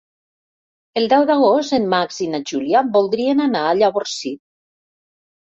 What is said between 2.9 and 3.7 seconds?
voldrien anar